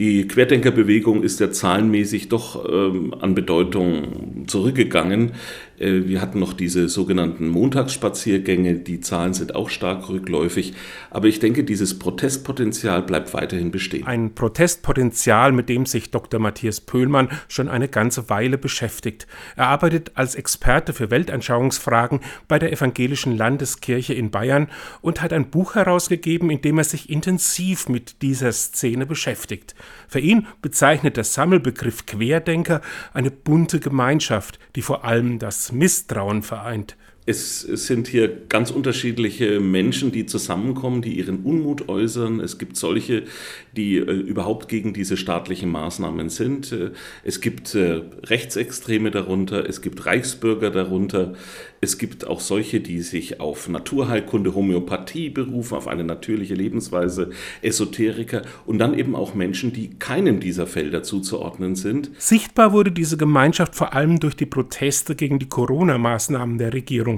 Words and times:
Die 0.00 0.26
Querdenkerbewegung 0.26 1.22
ist 1.22 1.40
ja 1.40 1.50
zahlenmäßig 1.50 2.30
doch 2.30 2.66
ähm, 2.66 3.14
an 3.20 3.34
Bedeutung 3.34 4.46
zurückgegangen. 4.46 5.32
Äh, 5.80 6.06
wir 6.06 6.20
hatten 6.20 6.38
noch 6.38 6.52
diese 6.52 6.88
sogenannten 6.88 7.48
Montagsspaziergänge, 7.48 8.76
die 8.76 9.00
Zahlen 9.00 9.34
sind 9.34 9.54
auch 9.54 9.70
stark 9.70 10.08
rückläufig, 10.08 10.74
aber 11.10 11.28
ich 11.28 11.40
denke, 11.40 11.64
dieses 11.64 11.98
Protestpotenzial 11.98 13.02
bleibt 13.02 13.32
weiterhin 13.34 13.70
bestehen. 13.70 14.06
Ein 14.06 14.34
Protestpotenzial, 14.34 15.52
mit 15.52 15.68
dem 15.68 15.86
sich 15.86 16.10
Dr. 16.10 16.38
Matthias 16.38 16.80
Pöhlmann 16.80 17.28
schon 17.48 17.68
eine 17.68 17.88
ganze 17.88 18.28
Weile 18.28 18.58
beschäftigt. 18.58 19.26
Er 19.56 19.68
arbeitet 19.68 20.12
als 20.14 20.34
Experte 20.34 20.92
für 20.92 21.10
Weltanschauungsfragen 21.10 22.20
bei 22.46 22.58
der 22.58 22.72
Evangelischen 22.72 23.36
Landeskirche 23.36 24.14
in 24.14 24.30
Bayern 24.30 24.68
und 25.00 25.22
hat 25.22 25.32
ein 25.32 25.50
Buch 25.50 25.74
herausgegeben, 25.74 26.50
in 26.50 26.60
dem 26.60 26.78
er 26.78 26.84
sich 26.84 27.08
intensiv 27.08 27.88
mit 27.88 28.22
dieser 28.22 28.52
Szene 28.52 29.06
beschäftigt. 29.06 29.74
Für 30.08 30.20
ihn 30.20 30.46
bezeichnet 30.60 31.16
der 31.16 31.24
Sammelbegriff 31.24 32.06
Querdenker 32.06 32.80
eine 33.14 33.30
bunte 33.30 33.80
Gemeinschaft, 33.80 34.58
die 34.76 34.82
vor 34.82 35.04
allem 35.04 35.38
das 35.38 35.69
Misstrauen 35.72 36.42
vereint. 36.42 36.96
Es, 37.26 37.60
sind 37.60 38.08
hier 38.08 38.28
ganz 38.48 38.70
unterschiedliche 38.70 39.60
Menschen, 39.60 40.10
die 40.10 40.26
zusammenkommen, 40.26 41.02
die 41.02 41.18
ihren 41.18 41.44
Unmut 41.44 41.88
äußern. 41.88 42.40
Es 42.40 42.58
gibt 42.58 42.76
solche, 42.76 43.24
die 43.76 43.96
äh, 43.96 44.02
überhaupt 44.02 44.68
gegen 44.68 44.94
diese 44.94 45.16
staatlichen 45.16 45.70
Maßnahmen 45.70 46.30
sind. 46.30 46.72
Äh, 46.72 46.90
es 47.22 47.40
gibt 47.40 47.74
äh, 47.74 48.02
Rechtsextreme 48.24 49.10
darunter, 49.10 49.68
es 49.68 49.82
gibt 49.82 50.06
Reichsbürger 50.06 50.70
darunter, 50.70 51.34
es 51.82 51.98
gibt 51.98 52.26
auch 52.26 52.40
solche, 52.40 52.80
die 52.80 53.00
sich 53.00 53.40
auf 53.40 53.68
Naturheilkunde, 53.68 54.54
Homöopathie 54.54 55.30
berufen, 55.30 55.76
auf 55.76 55.88
eine 55.88 56.04
natürliche 56.04 56.54
Lebensweise, 56.54 57.30
Esoteriker 57.62 58.42
und 58.66 58.78
dann 58.78 58.98
eben 58.98 59.14
auch 59.14 59.34
Menschen, 59.34 59.72
die 59.72 59.90
keinem 59.98 60.40
dieser 60.40 60.66
Felder 60.66 61.02
zuzuordnen 61.02 61.76
sind. 61.76 62.10
Sichtbar 62.18 62.72
wurde 62.72 62.92
diese 62.92 63.16
Gemeinschaft 63.16 63.74
vor 63.74 63.94
allem 63.94 64.20
durch 64.20 64.36
die 64.36 64.46
Proteste 64.46 65.14
gegen 65.14 65.38
die 65.38 65.48
Corona-Maßnahmen 65.48 66.58
der 66.58 66.74
Regierung. 66.74 67.09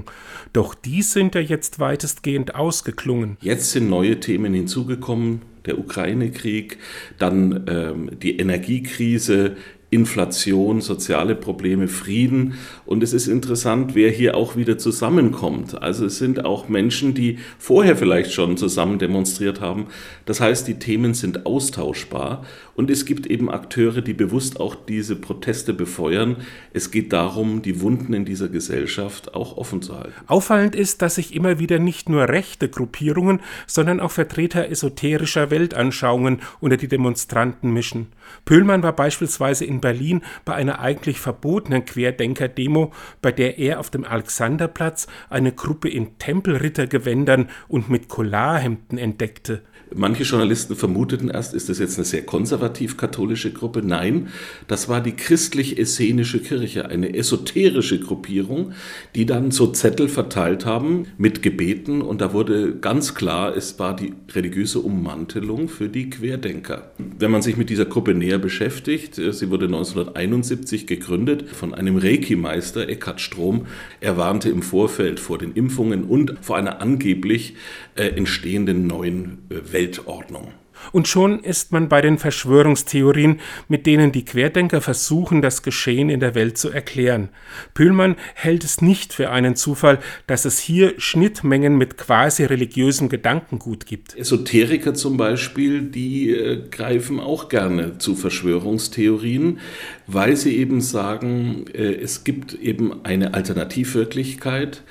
Doch 0.53 0.75
die 0.75 1.03
sind 1.03 1.35
ja 1.35 1.41
jetzt 1.41 1.79
weitestgehend 1.79 2.55
ausgeklungen. 2.55 3.37
Jetzt 3.41 3.71
sind 3.73 3.89
neue 3.89 4.21
Themen 4.21 4.55
hinzugekommen, 4.55 5.43
der 5.67 5.79
Ukraine-Krieg, 5.79 6.79
dann 7.19 7.65
ähm, 7.69 8.11
die 8.21 8.39
Energiekrise, 8.39 9.57
Inflation, 9.93 10.81
soziale 10.81 11.35
Probleme, 11.35 11.87
Frieden. 11.87 12.55
Und 12.87 13.03
es 13.03 13.13
ist 13.13 13.27
interessant, 13.27 13.95
wer 13.95 14.11
hier 14.11 14.35
auch 14.35 14.57
wieder 14.57 14.79
zusammenkommt. 14.79 15.83
Also 15.83 16.07
es 16.07 16.17
sind 16.17 16.47
auch 16.47 16.71
Menschen, 16.71 17.13
die 17.13 17.39
vorher 17.59 17.95
vielleicht 17.95 18.33
schon 18.33 18.57
zusammen 18.57 18.99
demonstriert 18.99 19.61
haben. 19.61 19.89
Das 20.25 20.41
heißt, 20.41 20.67
die 20.67 20.79
Themen 20.79 21.13
sind 21.13 21.45
austauschbar. 21.45 22.43
Und 22.75 22.91
es 22.91 23.05
gibt 23.05 23.27
eben 23.27 23.51
Akteure, 23.51 24.01
die 24.01 24.15
bewusst 24.15 24.59
auch 24.59 24.75
diese 24.75 25.15
Proteste 25.15 25.75
befeuern. 25.75 26.37
Es 26.73 26.91
geht 26.91 27.13
darum, 27.13 27.61
die 27.61 27.83
Wunden 27.83 28.15
in 28.15 28.25
dieser 28.25 28.49
Gesellschaft 28.49 29.35
auch 29.35 29.59
offen 29.59 29.83
zu 29.83 29.99
halten. 29.99 30.15
Auffallend 30.27 30.75
ist, 30.75 31.03
dass 31.03 31.17
sich 31.17 31.35
immer 31.35 31.59
wieder 31.59 31.79
nicht 31.79 32.09
nur 32.09 32.31
rechte 32.31 32.71
Gruppierungen, 32.71 33.41
sondern 33.67 34.01
auch 34.01 34.11
Vertreter 34.11 34.71
esoterischer 34.71 35.51
Weltanschauungen 35.51 36.41
unter 36.61 36.79
die 36.79 36.89
Demonstranten 36.89 37.75
mischen. 37.75 38.07
Pöhlmann 38.47 38.83
war 38.83 38.97
beispielsweise 38.97 39.67
in 39.67 39.82
Berlin 39.83 40.23
bei 40.47 40.55
einer 40.55 40.81
eigentlich 40.81 41.21
verbotenen 41.21 41.85
Querdenker-Demo, 41.85 42.93
bei 43.21 43.33
der 43.33 43.59
er 43.59 43.81
auf 43.81 43.91
dem 43.91 44.05
Alexanderplatz 44.05 45.07
eine 45.29 45.53
Gruppe 45.53 45.91
in 45.91 46.17
Tempelrittergewändern 46.19 47.51
und 47.69 47.91
mit 47.91 48.09
Collarhemden 48.09 48.97
entdeckte. 48.97 49.61
Manche 49.95 50.23
Journalisten 50.23 50.77
vermuteten 50.77 51.29
erst, 51.29 51.55
ist 51.55 51.69
das 51.69 51.79
jetzt 51.79 51.99
eine 51.99 52.05
sehr 52.05 52.25
konservativ-katholische 52.25 53.53
Gruppe? 53.53 53.83
Nein, 53.83 54.29
das 54.67 54.89
war 54.89 55.01
die 55.01 55.13
christlich-essenische 55.13 56.41
Kirche, 56.41 56.89
eine 56.89 57.15
esoterische 57.15 58.01
Gruppierung, 58.01 58.73
die 59.15 59.27
dann 59.27 59.51
so 59.51 59.67
Zettel 59.69 60.09
verteilt 60.09 60.65
haben 60.67 61.07
mit 61.19 61.43
Gebeten 61.43 62.01
und 62.03 62.21
da 62.21 62.33
wurde 62.33 62.77
ganz 62.77 63.15
klar, 63.15 63.57
es 63.57 63.79
war 63.79 63.95
die 63.95 64.15
religiöse 64.35 64.81
Ummantelung 64.81 65.69
für 65.69 65.89
die 65.89 66.11
Querdenker. 66.11 66.93
Wenn 67.19 67.31
man 67.31 67.43
sich 67.43 67.57
mit 67.57 67.69
dieser 67.69 67.85
Gruppe 67.85 68.15
näher 68.15 68.39
beschäftigt, 68.39 69.19
äh, 69.19 69.33
sie 69.33 69.51
wurde 69.51 69.69
1971 69.75 70.87
gegründet 70.87 71.49
von 71.51 71.75
einem 71.75 71.97
Reiki-Meister, 71.97 72.89
Eckhard 72.89 73.21
Strom. 73.21 73.67
Er 74.01 74.17
warnte 74.17 74.51
im 74.51 74.63
Vorfeld 74.63 75.19
vor 75.19 75.39
den 75.39 75.53
Impfungen 75.53 76.05
und 76.05 76.35
vor 76.43 76.57
einer 76.57 76.81
angeblich 76.81 77.57
äh, 77.95 78.09
entstehenden 78.09 78.87
neuen 78.87 79.39
äh, 79.49 79.73
Weltordnung. 79.73 80.53
Und 80.91 81.07
schon 81.07 81.41
ist 81.41 81.73
man 81.73 81.89
bei 81.89 82.01
den 82.01 82.19
Verschwörungstheorien, 82.19 83.41
mit 83.69 83.87
denen 83.87 84.13
die 84.13 84.25
Querdenker 84.25 84.81
versuchen, 84.81 85.43
das 85.43 85.63
Geschehen 85.63 86.11
in 86.11 86.21
der 86.21 86.35
Welt 86.35 86.59
zu 86.59 86.71
erklären. 86.71 87.29
Pühlmann 87.75 88.17
hält 88.35 88.65
es 88.65 88.83
nicht 88.83 89.13
für 89.13 89.31
einen 89.31 89.55
Zufall, 89.55 90.01
dass 90.27 90.45
es 90.45 90.59
hier 90.59 90.95
Schnittmengen 90.99 91.77
mit 91.79 91.97
quasi 91.97 92.45
religiösem 92.45 93.09
Gedankengut 93.09 93.87
gibt. 93.87 94.17
Esoteriker 94.17 94.95
zum 94.95 95.17
Beispiel, 95.17 95.83
die 95.83 96.31
äh, 96.31 96.63
greifen 96.71 97.21
auch 97.21 97.49
gerne 97.49 97.99
zu 97.99 98.17
Verschwörungstheorien, 98.17 99.61
weil 100.07 100.37
sie 100.37 100.57
eben 100.57 100.81
sagen, 100.81 101.67
äh, 101.73 101.95
es 101.95 102.25
gibt 102.25 102.55
eben 102.55 103.05
eine 103.05 103.35
Alternativwirklichkeit, 103.35 104.83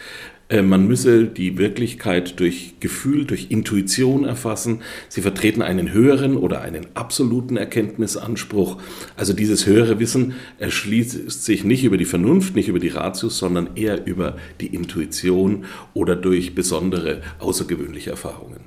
man 0.62 0.88
müsse 0.88 1.26
die 1.26 1.58
Wirklichkeit 1.58 2.40
durch 2.40 2.76
Gefühl, 2.80 3.26
durch 3.26 3.48
Intuition 3.50 4.26
erfassen. 4.26 4.82
Sie 5.08 5.22
vertreten 5.22 5.62
einen 5.62 5.94
höheren 5.94 6.36
oder 6.36 6.62
einen 6.62 6.88
absoluten 6.94 7.58
Erkenntnisanspruch. 7.58 8.78
Also 9.16 9.34
dieses 9.34 9.66
höhere 9.66 10.00
Wissen 10.00 10.34
erschließt 10.60 11.44
sich 11.44 11.64
nicht 11.64 11.84
über 11.84 11.98
die 11.98 12.06
Vernunft, 12.06 12.56
nicht 12.56 12.68
über 12.68 12.80
die 12.80 12.90
Ratios, 12.90 13.38
sondern 13.38 13.76
eher 13.76 14.06
über 14.06 14.36
die 14.60 14.68
Intuition 14.68 15.66
oder 15.94 16.16
durch 16.16 16.54
besondere 16.56 17.22
außergewöhnliche 17.40 18.10
Erfahrungen. 18.10 18.62